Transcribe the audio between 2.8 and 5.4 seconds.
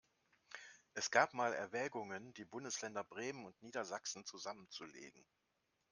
Bremen und Niedersachsen zusammenzulegen.